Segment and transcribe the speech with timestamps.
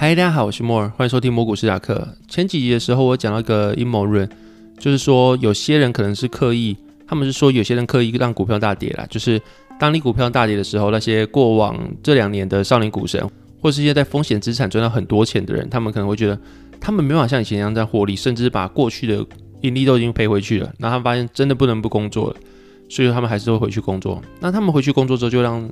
[0.00, 2.06] 嗨，大家好，我是莫尔，欢迎收听魔股史塔克。
[2.28, 4.30] 前几集的时候，我讲到一个阴谋论，
[4.78, 9.42] 就是说有些人可能是刻意，他们是说有些人刻意让股票大跌啦，就是
[9.76, 13.28] 当你股票大跌的时候，那些过往这两年的少年股神，
[13.60, 16.38] 或是一些在风险资产赚到很多钱的人，他们可能会觉得
[16.80, 19.26] 他们没办法像以前一样在获利，甚至把过去的
[19.62, 22.36] 盈利都已经赔回去了，然后他们发现真的不能不工作了，
[22.88, 24.22] 所以他们还是会回去工作。
[24.38, 25.68] 那他们回去工作之后，就让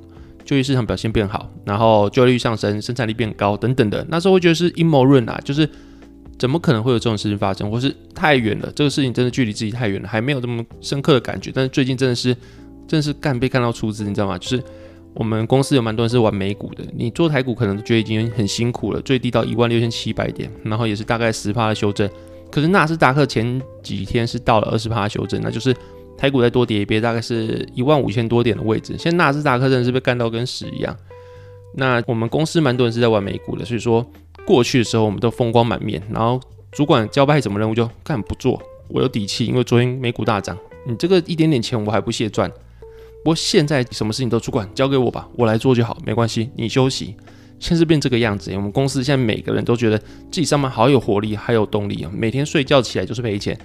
[0.47, 5.69] 就业市场表现变好，然后就业率上升，生产力变高等等的，那时候会觉得是阴谋论啊，就是
[6.39, 11.51] 怎么可能会有这种事情发生，或是太远了，这个事情真的距离自己太远了，还没有这么深刻的感觉。
[11.53, 12.33] 但是最近真的是，
[12.87, 14.37] 真的是干被干到出资，你知道吗？
[14.37, 14.63] 就是
[15.13, 22.09] 我们公司有蛮多人是玩美股的，你做台股可能觉得已经很辛苦了，最低到一万六千七百点，然后也是大概十趴的修正，
[22.49, 25.75] 可是纳斯达克前几天是到了二十趴修正，那就是。
[26.17, 28.95] 台股再多跌一跌，大概是一万五千多点的位置。
[28.97, 30.95] 现在纳斯达克真的是被干到跟屎一样。
[31.75, 34.05] 那我们公司蛮多人是在玩美股的，所以说
[34.45, 36.01] 过去的时候我们都风光满面。
[36.11, 36.39] 然后
[36.71, 42.49] 主管交派什么任务就干不做，我有底气，因为昨天美股大涨，你这个一点点钱我还不屑赚。
[43.23, 47.15] 不过现在什么事情都主管交给我吧，我来做就好，没关系，你休息。
[47.59, 53.57] 现在变这个样子，我们公司现在每个人都觉得自己上班好有活力，还有动力啊，每天睡觉起来就是赔钱。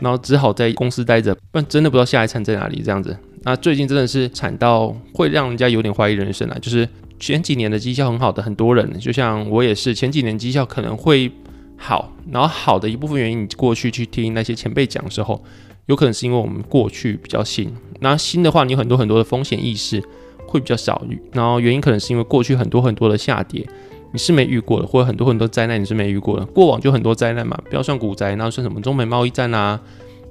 [0.00, 2.82] 然后只好在公司待着，不然真的不知道下一餐在哪里。
[2.84, 6.58] 这样子，那最近真的是惨到会让人家有点怀疑人生啊！
[6.60, 11.30] 就是前几年的绩效很好的很多人，就像我也是，前几年绩效可能会
[11.76, 15.42] 好，然后好的一部分原因，你过去去听那些前辈讲的时候，
[15.86, 20.02] 有可能是因为我们过去比较新，那新的话，你有很多很多的风险意识
[20.46, 23.66] 会比较少，然后原因可能是因为过去很多很多的下跌。
[24.12, 26.44] 你是没遇过的，或者很多很多灾难你是没遇过的。
[26.46, 29.80] 过往就很多灾难嘛，不要算股灾，那算什么中美贸易战啊、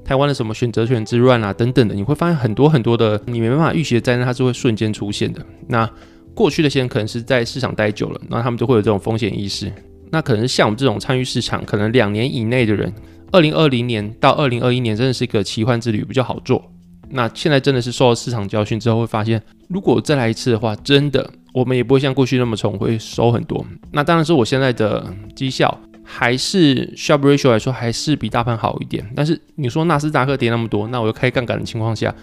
[0.03, 5.45] 台湾的什么选择权之乱啊等等的，你会发现很多很多的你没办法预期的灾难，它是会瞬间出现的。
[5.67, 5.89] 那
[6.33, 9.71] 过去的些人可能是在市场待久了，那他们就会有这种风险意识。
[10.11, 12.93] 那可能像我们这种参与市场可能两年以内的人，
[13.31, 16.63] 二零二零年到二零二一年真的是一个奇幻之旅，比较好做。
[17.11, 21.29] 那现在真的是受到市场教训之后，会发现如果再来一次的话，真的。
[21.53, 23.65] 我们也不会像过去那么穷，会收很多。
[23.91, 29.03] 那当然是我现在的绩效还是 Sharp Ratio 来说，还是比大盘好一点。
[29.15, 32.13] 但是你说纳斯达克跌那么多，那我又开杠杆的情况下，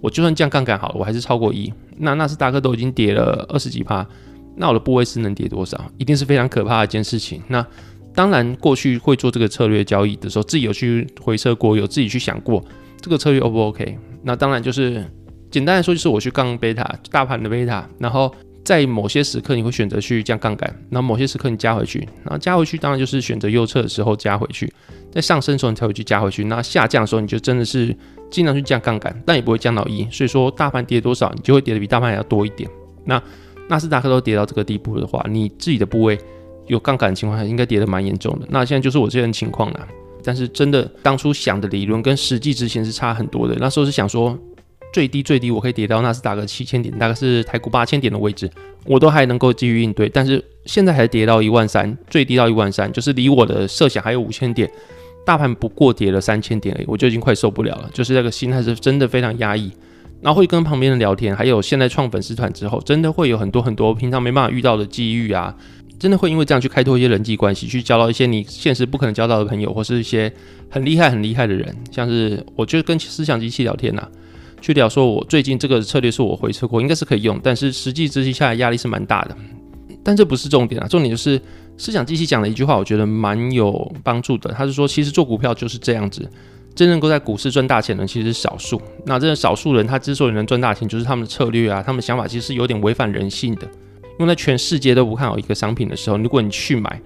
[0.00, 1.72] 我就算降杠杆好了，我还是超过一。
[1.98, 4.06] 那纳斯达克都已经跌了二十几趴，
[4.56, 5.78] 那我的部位是能跌多少？
[5.98, 7.42] 一定是非常可怕的一件事情。
[7.48, 7.64] 那
[8.14, 12.64] 当然过去会做这个策略交易的时候，自己有去回测过，有自己去想过
[13.00, 13.98] 这个策略 O 不 OK？
[14.22, 15.04] 那当然就是
[15.50, 18.34] 简单来说，就是我去杠贝塔大盘的贝塔，然后。
[18.70, 24.72] 在某些时刻，你会选择去降杠杆，那某些时刻你加回去，那加回去当然就是选择右侧的时候加回去，
[25.10, 27.92] 在上升的时候你才会去加回去，那下降的时候你就真的是
[28.30, 30.06] 尽量去降杠杆，但也不会降到一。
[30.12, 32.70] 所以说大盘跌多少，你就会跌的比大盘还要多一点。
[33.04, 33.20] 那
[33.68, 36.16] 纳斯达克都跌到这个地步的话，你自己的部位
[36.68, 38.46] 有杠杆的情况下，应该跌的蛮严重的。
[38.50, 39.88] 那现在就是我这种情况了，
[40.22, 43.56] 但是真的当初想的理论跟实际执行是差很多的。
[43.58, 44.38] 那时候是想说。
[44.92, 48.50] 最低最低我可以跌到纳斯达克七千点，大概是台股八千点的位置，
[48.84, 50.08] 我都还能够继续应对。
[50.08, 54.70] 但是现在还跌到一万三，最低到一万三，就是离我的设想还有五千点，
[55.24, 57.90] 大盘不过跌了三千点，我就已经快受不了了。
[57.92, 59.70] 就是这个心态是真的非常压抑。
[60.22, 65.56] 然后会跟旁边人聊天，还有现在创粉丝团之后，真的会有很多很多平常没办法遇到的机遇啊，
[65.98, 70.30] 真的会因为这样去开拓一些人际关系，去交到一些你现实不可能交到的朋友，或是一些
[70.68, 74.06] 很厉害很厉害的人，像是我就跟思想机器聊天呐。
[74.60, 79.36] 去聊说，我最近这个策略是我回测过，应该是可以用，但是实际执行下来压力是蛮大的。
[80.02, 81.40] 但这不是重点啊，重点就是
[81.76, 84.52] 思想机器讲的一句话，我觉得蛮有帮助的。
[84.52, 86.26] 他是说，其实做股票就是这样子，
[86.74, 88.80] 真正够在股市赚大钱的其实是少数。
[89.04, 93.68] 那这少数人，他之所以能赚大钱，就是他们的策略啊，他们的想法其实是有点违反人性的。
[94.18, 97.00] 因为在全世界都不看好一个商品的时候，如果你去买，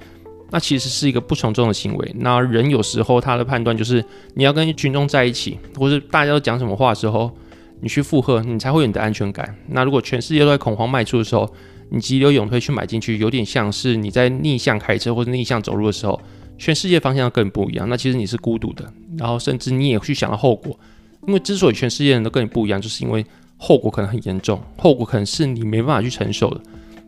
[0.55, 2.15] 那其实是一个不从众的行为。
[2.21, 4.05] 那人有时候他的判断就是，
[4.35, 7.37] 你要跟群众在一起，或是大家都讲什么话的时候。
[7.81, 9.55] 你去附和，你才会有你的安全感。
[9.69, 11.53] 那如果全世界都在恐慌卖出的时候，
[11.91, 16.19] 你急流勇退去买进去，有点像是你在逆向开车或者逆向走路的时候，
[16.57, 17.87] 全世界方向更不一样。
[17.87, 20.79] 那其实你是孤独的，然后甚至你也去想到后果。
[21.27, 23.27] 因为之所以全世界人都跟你不一样，就是因为
[23.59, 26.61] 后果可能很严重，后果可能是你没办法去承受的。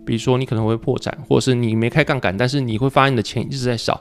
[0.06, 4.00] 比如说你可能会破产，或者是你没开杠杆，但是你会发现你的钱一直在少，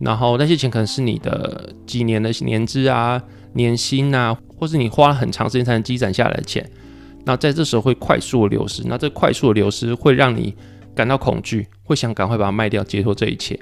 [0.00, 3.22] 然后那些钱可能是你的几年的年资啊。
[3.54, 6.66] 年薪啊，或是你花了很长时间才能积攒下来的钱，
[7.26, 8.82] 那在这时候会快速的流失。
[8.86, 10.56] 那这快速的流失会让你
[10.94, 13.60] 感到恐惧，会想赶快把它卖掉，解脱这一切。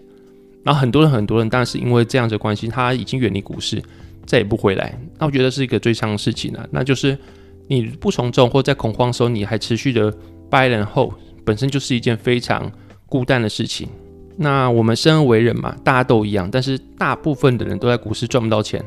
[0.63, 3.83] 然后很多人很多人，当然是因为这样子关系，他已经远离股市，
[4.25, 4.97] 再也不回来。
[5.19, 6.65] 那我觉得是一个最伤的事情了。
[6.71, 7.19] 那就是
[7.67, 10.09] 你不从众，或在恐慌的时候你还持续的
[10.49, 11.15] buy and hold，
[11.45, 12.71] 本身就是一件非常
[13.07, 13.89] 孤单的事情。
[14.37, 18.83] 那我们生而为人嘛，大家都一样，但是大部分的人都在股市赚不到钱。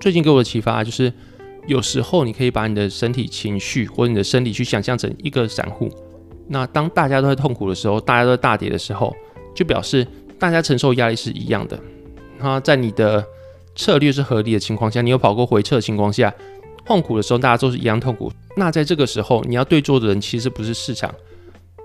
[0.00, 1.12] 最近给我的启发就是，
[1.66, 5.88] 有时候你可以把你的身体情绪或者你的身体去想象成一个散户。
[6.48, 9.14] 那当大家都在痛苦的时候，大家都在大跌的时候，
[9.54, 10.06] 就表示
[10.38, 11.78] 大家承受压力是一样的。
[12.38, 13.24] 那在你的
[13.76, 16.34] 策略是合理的情况下，你有跑过回撤的情况下，
[16.84, 18.30] 痛苦的时候大家都是一样痛苦。
[18.56, 21.14] 那在这个时候，你要对坐的人其实不是市场，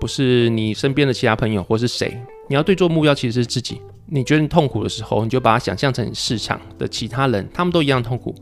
[0.00, 2.16] 不是你身边的其他朋友或是谁，
[2.48, 3.80] 你要对做目标其实是自己。
[4.06, 8.34] 你觉得你痛苦的时候，你就把它想象成市场的其他人，他们都一样痛苦。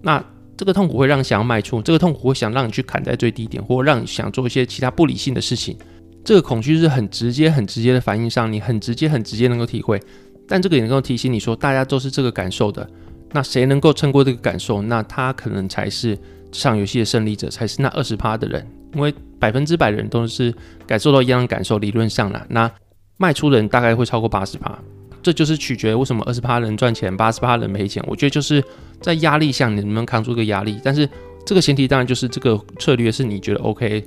[0.00, 0.24] 那
[0.56, 5.76] 这个痛苦会让你想要卖出，这个痛苦会想让你去砍在最低点，或让你想做一些其他不理性的事情。
[6.24, 10.00] 这个恐惧是很直接、很直接的反应上，你很直接、很直接能够体会。
[10.46, 12.88] 但这个也能够提醒你说，大家都是这个感受的。
[13.32, 16.16] 那谁能够撑过这个感受，那他可能才是
[16.50, 18.66] 这场游戏的胜利者，才是那二十趴的人。
[18.94, 20.54] 因为百分之百的人都是
[20.86, 22.70] 感受到一样的感受，理论上啦，那
[23.16, 24.78] 卖出人大概会超过八十趴。
[25.20, 28.02] 这就是取决为什么二十趴人赚钱，八十趴人赔钱。
[28.06, 28.62] 我觉得就是
[29.00, 30.80] 在压力下，你能不能扛住这个压力？
[30.82, 31.08] 但是
[31.44, 34.02] 这个前提当然就是这个策略是你觉得 OK，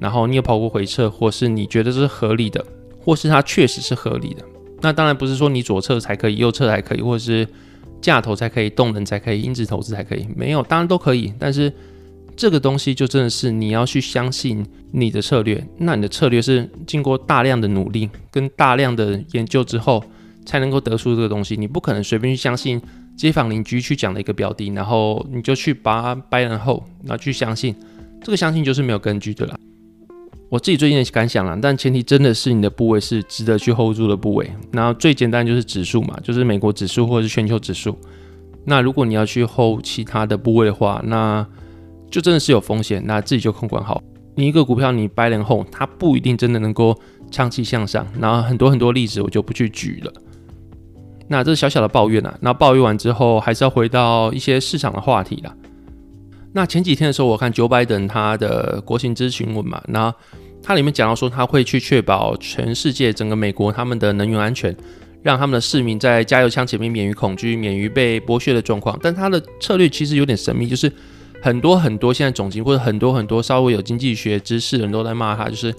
[0.00, 2.64] 然后你有跑过回撤，或是你觉得是合理的，
[2.98, 4.42] 或是它确实是合理的。
[4.80, 7.46] 那当然不是说你左侧才可以，右侧才可以，或者是
[8.00, 11.32] 架头才可以，动能才可以，因子投资才可以，没有，当然都可以。
[11.38, 11.70] 但是
[12.36, 20.04] 这个东西就真的是你要去相信你的策略，那你的策略是经过大量的努力跟大量的研究之后。
[20.46, 22.78] 才能够得出这个东西，你不可能随便去相信
[23.16, 27.74] 街坊邻居去讲的一个标的，然后你就去把它掰然后，然后去相信，
[28.22, 29.58] 这个相信就是没有根据的啦。
[30.50, 34.50] 我自己最近的感想啦，但前提真的是你的部位是值得去 hold 住的部位。
[34.70, 37.98] 然后最简单就是指数嘛，就是美国指数或者是全球指数。
[38.66, 41.46] 那如果你要去 hold 其他的部位的话，那
[42.14, 44.00] 就真的是有风险，那自己就控管好。
[44.36, 46.96] 你一个股票你掰然后，它不一定真的能够
[47.28, 48.06] 长期向上。
[48.20, 50.12] 然后很多很多例子我就不去举了。
[51.26, 52.38] 那这是小小的抱怨啊。
[52.40, 55.52] 那抱怨完之后，还是要回到一些市场的话题啦。
[56.52, 60.14] 那前几天的时候，我看 Joe Biden 他的国情咨询文嘛，那
[60.62, 64.72] 他里面讲到说，他会去确保全世界整个美国他们的能源安全，
[65.20, 68.96] 让他们的市民在加油枪前面免于恐惧，免于被剥削的状况。
[69.02, 70.92] 但他的策略其实有点神秘，就是
[71.44, 75.74] 很多很多现在总经或者很多很多稍微有经济学知识的人都在骂他，就是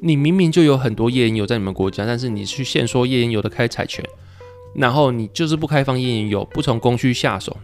[0.00, 4.02] 你明明就有很多页岩油在你们国家，但是你去限缩页岩油的开采权。
[4.74, 7.54] 然后你就是不开放页岩油，不从供需下手，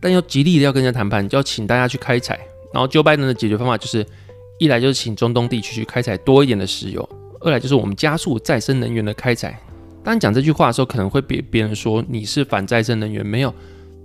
[0.00, 2.40] 但又极力的要跟人家谈判，就要请大家去开采。
[2.72, 4.06] 然后 Joe Biden 的解决方法就是，
[4.58, 7.06] 一来就是请中东地区去开采多一点的石油，
[7.42, 9.60] 二来就是我们加速再生能源的开采。
[10.02, 13.52] 当讲这句话的时候，可能会被别人说你是反再生能源，没有，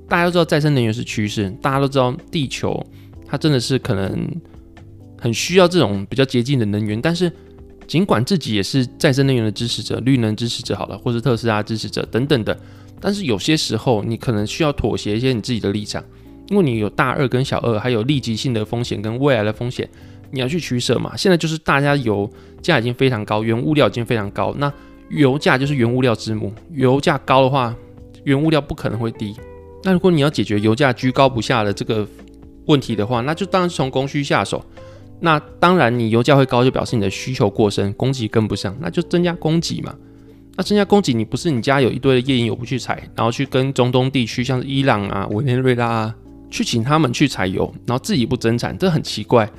[0.10, 2.86] 大家都知道再生能源是趋势，大家都知道地球
[3.26, 4.28] 它真的是可能
[5.18, 7.32] 很需要这种比较洁净的能源，但是。
[7.88, 12.56] 尽管自己也是再生能源的支持者、绿能支持者，好了，或是特斯拉支持者等等的，
[13.02, 16.06] 但是有些时候你可能需要妥协一些你自己的立场，
[16.50, 19.90] 因为你有大二跟小二，还有立即性的风险跟未来的风险，
[20.30, 21.18] 你要去取舍嘛。
[21.18, 22.32] 现在就是大家油
[22.62, 24.72] 价已经非常高，原物料已经非常高，那
[25.10, 27.76] 油价就是原物料之母，油价高的话，
[28.24, 29.36] 原物料不可能会低。
[29.84, 32.08] 那如果你要解决油价居高不下的这个
[32.66, 34.64] 问题的话，那就当然是从供需下手。
[35.22, 39.94] 那当然，你油价会高，就表示你的需求过剩，供给跟不上，那就增加供给嘛。
[40.56, 46.16] 那增加供给，你不是你家有一堆的页岩油不去采，然后去跟中东地区，像是伊朗啊、委内瑞拉啊，
[46.50, 49.50] 去请他们去采油，然后自己不增产，这很奇怪。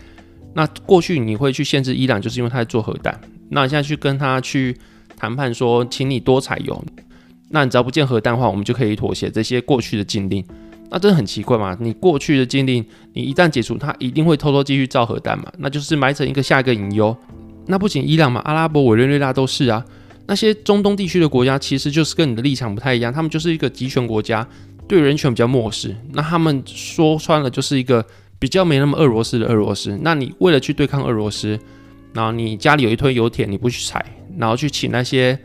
[0.54, 3.18] 那过去你会去限制伊朗，就是因为他在做核弹。
[3.50, 4.76] 那现在去跟他去
[5.16, 6.82] 谈判说，请你多采油，
[7.52, 10.44] 那你只要不见核弹的话，我们就可以妥协这些过去的禁令。
[10.88, 11.76] 那真的很奇怪嘛？
[11.80, 15.44] 你过去的禁令，你一旦解除，它一定会偷偷继续造核弹嘛？
[15.58, 17.16] 那就是埋成一个下一个隐忧。
[17.66, 19.84] 那不仅伊朗嘛，阿拉伯、委内瑞拉都是啊。
[20.26, 24.46] 那些中东地区的国家，其实就是跟你的立场不太一样，他们就是一个集权国家，
[24.88, 25.94] 对人权比较漠视。
[26.12, 28.04] 那他们说穿了，就是一个
[28.38, 29.98] 比较没那么俄罗斯的俄罗斯。
[30.02, 31.58] 那你为了去对抗俄罗斯，
[32.12, 34.04] 然后你家里有一堆油田，你不去采，
[34.38, 35.38] 然后去请那些。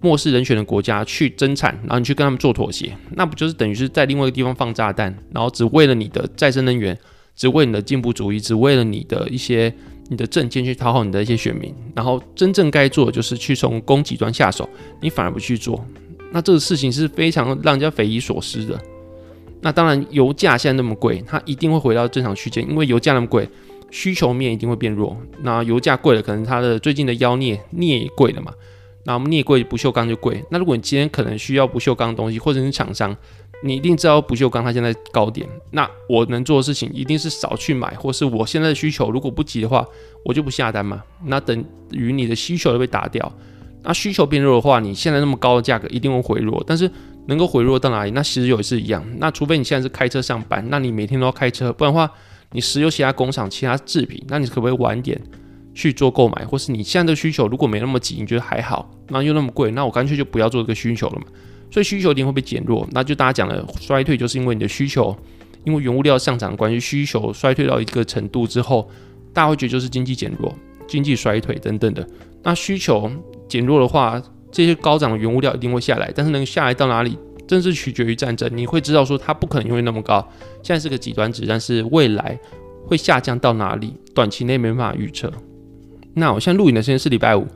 [0.00, 6.96] 漠视人权的国家去增产，然后你去跟他们做妥协，那不就是等于是在另外一个地方放炸弹，然后只为了你的再生能源，
[7.34, 9.72] 只为你的进步主义，只为了你的一些
[10.08, 14.68] 你的政见去讨好你的一些选民，然后真正该做的就是去从供给端下手，
[15.00, 15.84] 你反而不去做，
[16.32, 18.80] 那这个事情是非常让人家匪夷所思的。
[19.60, 23.48] 那当然，油价现在那么贵，它一定会回到正常区间，因为油价那么贵，
[23.90, 25.16] 需求面一定会变弱。
[25.42, 28.52] 那油价贵了，可能它的最近的妖孽镍也贵了嘛。
[29.04, 30.44] 那我们镍贵，不锈钢就贵。
[30.50, 33.16] 那如果你今天可能需要不锈钢的东西，或者是厂商，
[33.62, 35.48] 你一定知道不锈钢它现在高点。
[35.70, 39.86] 那我能做的事情一定是少去买，或是我现在的需求如果不急的话，
[40.24, 41.02] 我就不下单嘛。
[41.24, 43.32] 那等于你的需求都被打掉。
[43.82, 46.90] 那需求变弱的话，你现在那么高的价格一定会回落，但是
[47.28, 48.10] 能够回落到哪里？
[48.10, 49.04] 那石油也是一样。
[49.18, 52.10] 那除非你现在是开车上班，那你每天都要开车，不然的话，
[52.52, 55.18] 你石油其他工厂其他制品，那你可不可以晚点
[55.78, 56.44] 去做购买？
[56.44, 61.26] 或是你现在的需求如果没那么急，你觉得还好，那又那么贵，那我干脆就不要做这个需求了嘛。
[61.70, 65.16] 所以需求一定会被减弱，那就大家讲的衰退，就是因为你的需求，
[65.62, 68.90] 因为原物料上涨关系，需求衰退到一个程度之后，
[69.32, 70.52] 大家会觉得就是经济减弱、
[70.88, 72.04] 经济衰退等等的。
[72.42, 73.08] 那需求
[73.48, 74.20] 减弱的话，
[74.50, 77.16] 这些高涨的原物料一定会下来，但是能下来到哪里，
[77.46, 78.50] 真是取决于战争。
[78.52, 80.28] 你会知道说它不可能永远那么高，
[80.60, 82.36] 现在是个极端值，但是未来
[82.84, 85.30] 会下降到哪里，短期内没办法预测。
[86.18, 87.46] 那我现在录影的时间是礼拜五，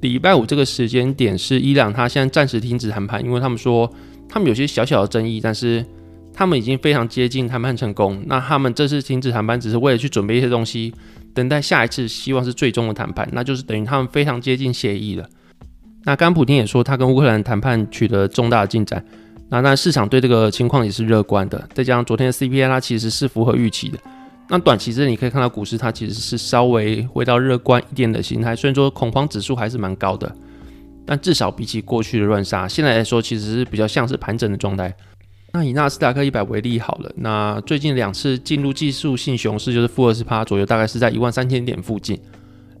[0.00, 3.90] 礼拜五这个时间点是伊朗，他现在暂时停止谈判，因为他们说
[4.28, 5.84] 他们有些小小的争议，但是
[6.32, 8.22] 他们已经非常接近谈判成功。
[8.26, 10.92] 那他们这次停止谈判，只是为了去准备一些东西，
[11.34, 15.28] 等待下一次，希望是最终的谈判，那就是等于他们非常接近协议了。
[16.04, 19.04] 那刚刚普丁也说，他跟乌克兰谈判取得重大的进展。
[19.50, 21.68] 那那市场对这个情况也是乐观的。
[21.74, 23.98] 再加上昨天的 CPI，它其实是符合预期的。
[24.50, 28.56] 那短期之内你可以看到股市它其实是稍微回到乐观一点的形态。
[28.56, 30.34] 虽然说恐慌指数还是蛮高的，
[31.04, 34.94] 但至少比起过去的乱杀，现在来说其实是比较像是盘整的状态。
[35.52, 42.20] 那以纳斯达克一百为例好了，那最近两次进入技术性熊市，就是负二十趴左右，大概是在一万三千点附近。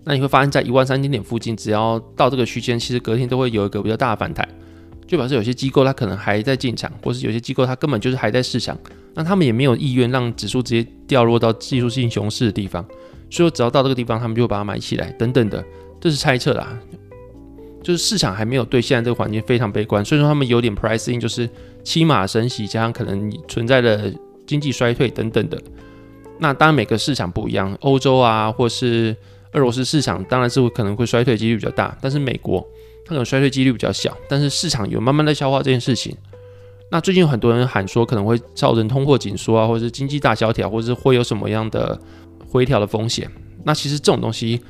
[0.04, 4.46] 那你会发现在一万三千点附近，只要到这个区间，其实隔天都会有一个比较大的反弹，
[5.06, 8.78] 就表示有些机构它可能还在进场，或是有些机构它根本就是还在市场，
[9.18, 12.86] 那他们也没有意愿让指数直接掉落到技术性熊市的地方，
[13.28, 15.62] 所以只要到这个地方，他们就会把它买起来，等等的，
[16.00, 16.78] 这是猜测啦，
[17.82, 21.50] 就是市场还没有对现在这个环境非常悲观，所以说他们有点 pricing，就是
[21.82, 24.14] 七码升息加上可能存在的
[24.46, 25.60] 经济衰退等等的。
[26.38, 29.16] 那当然每个市场不一样，欧洲啊，或是
[29.54, 32.64] 俄罗斯市场当然是可能会衰退几率比较大，但是美国
[33.04, 36.16] 它可能衰退几率比较小，但是市场有慢慢的消化这件事情。
[36.90, 41.98] 那最近有很多人喊说可能会造成通货紧缩啊，或者是经济大萧条，或者是会有什么样的
[42.46, 43.30] 回调的风险。
[43.64, 44.60] 那其实这种东西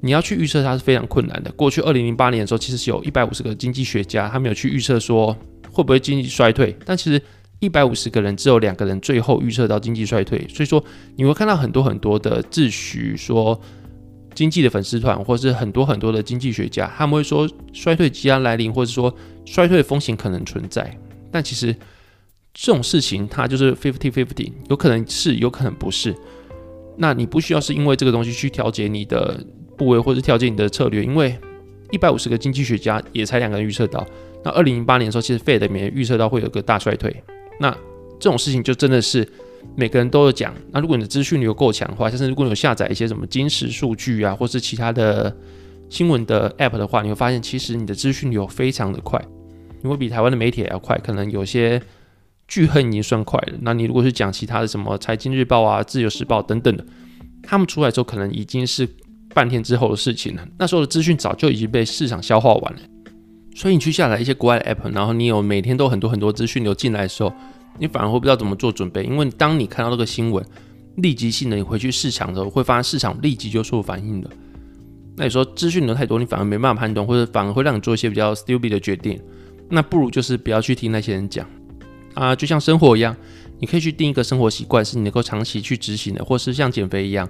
[0.00, 1.50] 你要去预测它是非常困难的。
[1.52, 5.36] 过去二零零八年的时候，其实是有一百五十个经济学家，他们有去预测说
[5.72, 7.20] 会不会经济衰退，但其实
[7.58, 10.46] 一百五十个人只有两个人最后预测到经济衰退。
[10.48, 10.82] 所以说
[11.16, 13.60] 你会看到很多很多的自诩说。
[14.34, 19.10] 经济的粉丝团，或是很多很多的经济学家，他们会说衰退即将来临，或者说
[19.46, 20.94] 衰退的风险可能存在。
[21.36, 21.74] 但其实
[22.54, 26.14] 这种事情它就是 fifty fifty，有可能是，有可能不是。
[26.96, 29.38] 那你不需要是因为这个东西去调节你的
[29.76, 31.38] 部位，或者调节你的策略，因为
[31.90, 34.06] 一百五十个经济学家也才两个人预测到。
[34.42, 37.14] 那二零零八年的时候，其实 Fed 里面预测到会有个大衰退。
[37.60, 37.70] 那
[38.18, 39.28] 这种事情就真的是。
[39.74, 45.36] 每个人都有讲，那如果你的资讯流够强的话，像是如果你有下载一些什么金石数据啊，或是其他的
[45.90, 49.20] 新闻的 App 的话，你会发现其实你的资讯流非常的快，
[49.82, 51.80] 你会比台湾的媒体还要快，可能有些
[52.48, 53.54] 巨亨已经算快了。
[53.60, 56.84] 那你如果是讲其他的什么财经日报啊、自由时报等等的，
[57.42, 58.88] 他们出来之后可能已经是
[59.34, 62.78] 半天之后的事情了，那时候的资讯早就已经被市场消化完了。
[63.54, 67.32] 所以你去下载一些国外的 App，然后你有每天都很多很多资讯流进来的时候。
[67.78, 70.42] 你反而会不知道怎么做准备，因为当你看到这个新闻，
[70.96, 74.30] 立即性的你回去市场的时候，会发现市场立即就做反应了。
[75.14, 79.20] 那你说资讯流太多，你反而没办法判断，或者反而会让你做一些比较 stupid 的决定。
[79.68, 81.46] 那不如就是不要去听那些人讲
[82.14, 83.14] 啊，就像生活一样，
[83.58, 87.28] 你可以去定一个生活习惯，是你能够长期去执行的，或是像减肥一样，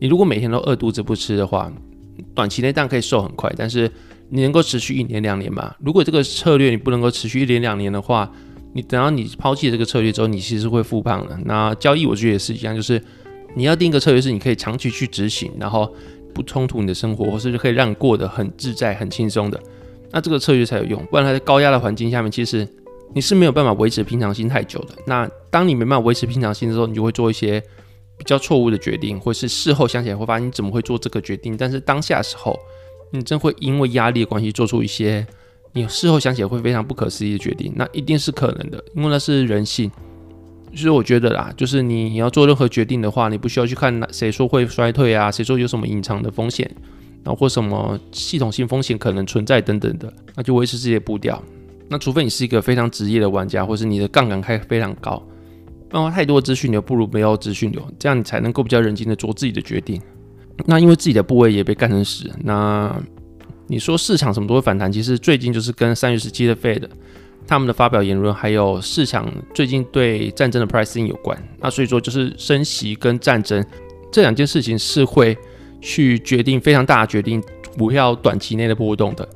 [0.00, 1.72] 你如果每天都饿肚子不吃的话，
[2.34, 3.90] 短期内当然可以瘦很快，但是
[4.28, 5.74] 你能够持续一年两年嘛？
[5.80, 8.30] 如果这个策略你不能够持续一年两年的话，
[8.74, 11.38] 你等到你抛弃这个策略之后，你其实会复胖的。
[11.44, 13.02] 那交易我觉得也是一样，就是
[13.56, 15.92] 你要定一个策略，是你可以长期去执行，然后
[16.34, 19.58] 不冲突你的生活，或是可以让你过得很自在、很轻松的。
[20.10, 21.04] 那这个策略才有用。
[21.10, 22.66] 不然它在高压的环境下面，其实
[23.14, 24.94] 你是没有办法维持平常心太久的。
[25.06, 27.60] 那当你没办法维持平常心的时候，你就会做一些
[28.16, 31.56] 比较错误的决定，或是事后想起来会发现你怎么会做这个决定。
[31.56, 32.58] 但是当下时候，
[33.12, 35.26] 你真会因为压力的关系做出一些。
[35.74, 39.88] 你事后想起来会非常不可思议的决定，那一定是可能的，因为那是人性。
[40.74, 46.68] 所以我觉得啦，就是你要做任何决定的话，你不需要去看谁说会衰退啊，谁说有什么隐藏的风险，
[47.34, 51.42] 或什么系统性风险可能存在等等的，那就维持自己的步调。
[51.88, 55.22] 那除非你是一个非常职业的玩家，或是你的杠杆开非常高，
[55.90, 60.00] 那太多资讯流不如没有资讯流，这样你才能够比较冷静的做自己的决定。
[60.66, 62.94] 那因为自己的部位也被干成屎，那。
[63.70, 66.88] 你说市场什么都会反弹，其实最近就是跟三月十七的 Fed
[67.46, 71.38] 他们的发表言论，还有市场最近对战争的 pricing 有关。
[71.60, 73.62] 那所以说，就是升息跟战争
[74.10, 75.36] 这两件事情是会
[75.80, 77.42] 去决定非常大的决定
[77.76, 79.28] 股票短期内的波动的。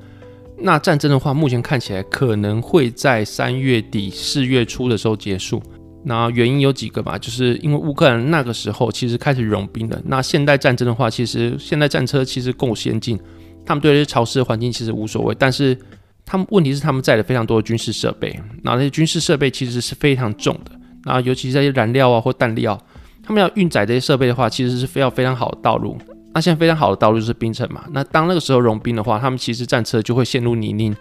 [0.59, 5.63] 那战争的话，目前看起来可能会在三月底四月初的时候结束。
[6.05, 10.01] 那原因有几个吧，就是因为乌克兰那个时候其实开始融兵了。
[10.05, 13.19] 那现代战争的话，其实现代战车其实够先进，
[13.65, 15.35] 他们对这些潮湿的环境其实无所谓。
[15.39, 15.77] 但是
[16.25, 20.73] 他们问题是他们载了非常多的军事设备，那那些军事设备其实是非常重的。
[21.05, 22.77] 那尤其是那些燃料啊或弹料，
[23.25, 25.97] 他们要运载这些设备的话，其实是非要非常好的道路。
[26.35, 27.85] 那现在非常好的道路就是冰城嘛。
[27.93, 30.95] 那当那个时候融冰的话，他们其实战车就会陷入泥泞，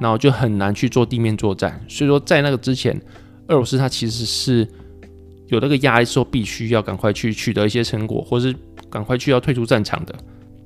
[0.00, 1.80] 然后就很难去做地面作战。
[1.88, 3.00] 所以说在那个之前。
[3.48, 4.64] 俄罗斯它其实是
[5.48, 8.54] 有那个压力，说必须要赶快去取得一些成果，或是
[8.88, 10.14] 赶快去要退出战场的。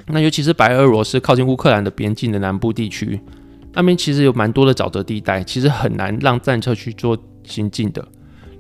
[0.08, 3.18] 那尤其是白俄罗斯靠近乌克兰的边境的南部地区，
[3.72, 8.06] 那边其实有蛮多的沼泽地带，其实很难让战车去做行进的。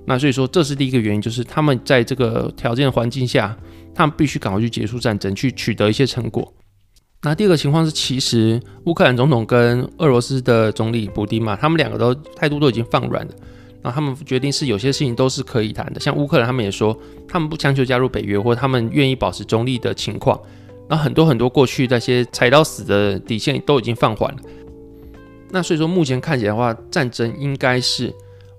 [0.06, 3.54] 那所以说，这是第一个原因，就是他们在这个条件环境下，
[3.94, 6.52] 他们必须赶快去结束战争，去取得一些成果。
[7.22, 13.32] 那第二个情况是，其实乌克兰总统跟俄罗斯的总理普丁嘛，他们两个都态度都已经放软了。
[13.82, 16.98] 那他们决定是有些事情都是可以谈的，像乌克兰他们也说，
[17.28, 20.38] 他们不强求加入北约，或者他们愿意保持中立的情况。
[20.88, 24.42] 那很多很多过去那些踩到死的底线都已经放缓了。
[25.50, 28.12] 那所以说目前看起来的话，战争应该是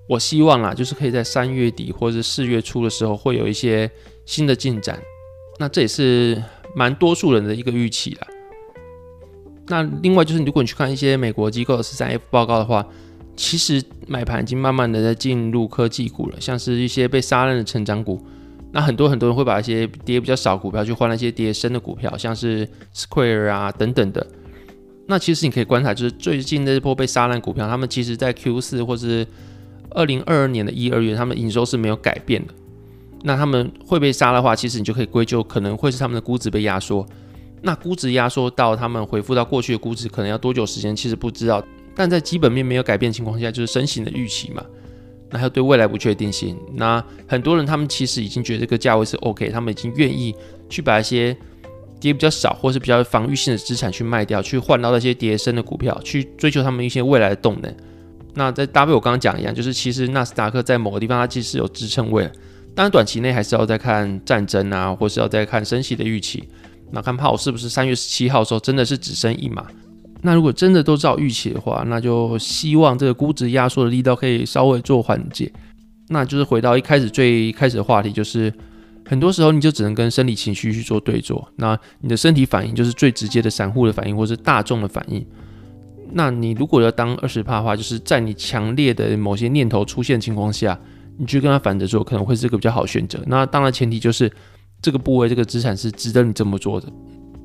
[0.08, 3.88] 我希望啦，就是可以在三月底或者四月初的时候会有一些
[4.24, 5.00] 新的进展。
[5.58, 6.42] 那这也是
[6.74, 8.26] 蛮多数人的一个预期啦。
[9.68, 12.86] 那另外就是，如果你去看一些美国机构的十三 F 报告的话。
[13.38, 18.18] 其实买盘已经慢慢的在进入科技股了，像是一些被杀烂的成长股，
[18.72, 24.26] 那很多很多人会把一些跌比较少股票去换那些跌深的股票，像是 Square 啊等等的。
[25.06, 29.26] 那其实你可以观察，就是最近这波被杀烂股票，他们其实在 Q 四或是
[29.90, 32.54] 二零二二年的一二月，他们营收是没有改变的。
[33.26, 37.04] 那他们会被杀的话，其实你就可以归咎可能会是他们的估值被压缩。
[37.60, 40.94] 那估值压缩到他们回复到过去的估值，可能要多久时间？
[40.94, 41.60] 其实不知道。
[41.96, 44.64] 但在基本面没有改变情况下，就是升息的预期嘛。
[45.28, 46.56] 那还有对未来不确定性。
[46.74, 50.32] 那很多人他们其实已经觉得这个价位是 OK，他们已经愿意
[50.70, 51.36] 去把一些
[51.98, 57.76] 跌比较少或是比较防御性的资产去卖掉，去换到那些跌升的股票，去追求他们一些未来的动能。
[58.34, 62.30] 那在搭配我刚刚讲一样，就是其实纳斯达克在某个地方它其实有支撑位，
[62.76, 66.44] 当然短期内还是要再看战争啊，或是要再看升息的预期。
[66.92, 69.66] 那看炮是不是三月十七号的时候真的是只升一码？
[70.20, 75.50] 那如果真的都照预期的话，那就希望这个估值压缩的力道可以稍微做缓解。
[76.08, 78.52] 那就是回到一开始最开始的话题，就是
[79.06, 81.50] 很多时候你就只能跟生理情绪去做对坐。
[81.56, 85.26] 那你的身体反应就是最直接的散户的反应，或是大众的反应。
[86.12, 90.78] 那你如果要当二十帕的话，就是在你强烈的某些念头出现的情况下，
[91.18, 93.18] 你去跟他反着做，可能会是一个比较好选择。
[93.26, 94.30] 那当然前提就是
[94.82, 96.88] 这个部位这个资产是值得你这么做的。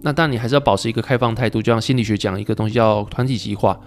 [0.03, 3.79] 那当然，你还是要保持一个开放态度，就像心理学讲一个东西叫团体极化。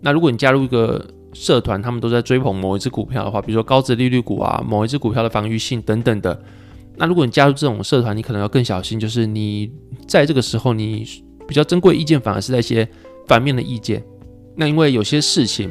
[0.00, 6.40] 那如果你加入一个社团，他们都在追捧某一只股票的话，比如说高值利率股啊，某一只股票的防御性等等的。
[6.96, 9.68] 那如果你加入这种社团，你可能要更小心，就是你
[10.06, 11.04] 在这个时候，你
[11.48, 12.88] 比较珍贵意见反而是在一些
[13.26, 14.00] 反面的意见。
[14.56, 15.70] 那因为有些事情，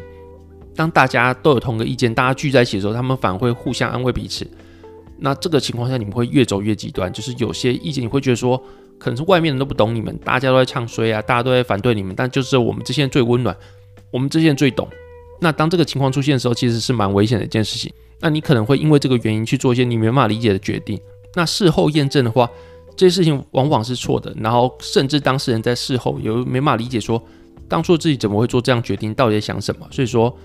[0.78, 4.50] 当大家都有同个意见，大家聚在一起的时候，他们反而会互相安慰彼此。
[5.20, 8.64] 那这个情况下，你们会越走越极端，就是有些意见你会觉得说。
[9.00, 13.56] 可能是外面人都不懂你们，大家都在唱衰啊，大家都在反对你们，但就是我们这些人最温暖，
[14.10, 14.90] 我们这些人最懂。
[15.40, 17.94] 那当这个情况出现的时候，其实是蛮危险的一件事情。
[18.20, 21.00] 那你可能会因为这个原因去做一些你没办法理解的决定。
[21.36, 22.50] 那事后验证的话，
[22.96, 24.36] 这些事情往往是错的。
[24.40, 27.22] 然后甚至当事人在事后有没办法理解说，
[27.70, 29.88] 当初自己怎么会做这样决定，到底在想什么。
[29.92, 30.36] 所以说，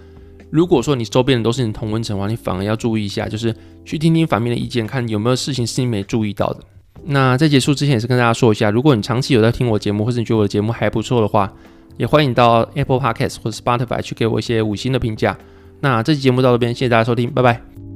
[0.52, 3.54] 如果说你周边人都是你同温层的话，你反而要注意一下，就是
[3.86, 6.60] 去听听反面的意见，看有没有事情是你没注意到的。
[7.04, 11.50] 那在结束之前，也是跟大家说一下，如果你长期有在听我节目，或者你觉得我的节目还不错的话，
[11.96, 15.36] 也欢迎到 Apple Podcast 或者 Spotify 去给我一些五星的评价。
[15.80, 17.91] 那这期节目到这边，谢谢大家收听，拜拜。